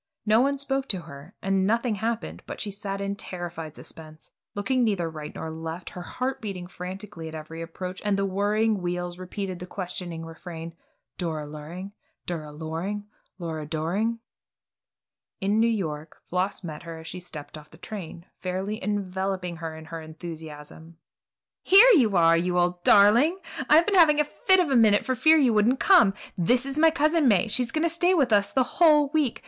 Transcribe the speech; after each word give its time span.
No 0.25 0.41
one 0.41 0.57
spoke 0.57 0.87
to 0.87 1.01
her, 1.01 1.35
and 1.43 1.67
nothing 1.67 1.93
happened, 1.93 2.41
but 2.47 2.59
she 2.59 2.71
sat 2.71 3.01
in 3.01 3.15
terrified 3.15 3.75
suspense, 3.75 4.31
looking 4.55 4.83
neither 4.83 5.03
to 5.03 5.09
right 5.09 5.35
nor 5.35 5.51
left, 5.51 5.91
her 5.91 6.01
heart 6.01 6.41
beating 6.41 6.65
frantically 6.65 7.27
at 7.27 7.35
every 7.35 7.61
approach, 7.61 8.01
and 8.03 8.17
the 8.17 8.25
whirring 8.25 8.81
wheels 8.81 9.19
repeating 9.19 9.59
the 9.59 9.67
questioning 9.67 10.25
refrain, 10.25 10.73
"Dora 11.19 11.45
Luring? 11.45 11.91
Dura 12.25 12.51
Loring? 12.51 13.05
Lura 13.37 13.67
Doring?" 13.67 14.17
In 15.39 15.59
New 15.59 15.67
York, 15.67 16.17
Floss 16.25 16.63
met 16.63 16.81
her 16.81 16.97
as 16.97 17.05
she 17.05 17.19
stepped 17.19 17.55
off 17.55 17.69
the 17.69 17.77
train, 17.77 18.25
fairly 18.39 18.81
enveloping 18.83 19.57
her 19.57 19.75
in 19.75 19.85
her 19.85 20.01
enthusiasm. 20.01 20.97
"Here 21.61 21.91
you 21.93 22.17
are, 22.17 22.35
you 22.35 22.57
old 22.57 22.83
darling! 22.83 23.37
I 23.69 23.75
have 23.75 23.85
been 23.85 23.93
having 23.93 24.19
a 24.19 24.23
fit 24.23 24.59
a 24.59 24.65
minute 24.75 25.05
for 25.05 25.13
fear 25.13 25.37
you 25.37 25.53
wouldn't 25.53 25.79
come. 25.79 26.15
This 26.35 26.65
is 26.65 26.79
my 26.79 26.89
Cousin 26.89 27.27
May. 27.27 27.47
She 27.47 27.61
is 27.61 27.71
going 27.71 27.87
to 27.87 27.87
stay 27.93 28.15
with 28.15 28.33
us 28.33 28.51
the 28.51 28.63
whole 28.63 29.09
week. 29.09 29.39